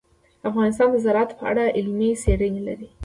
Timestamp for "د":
0.91-0.95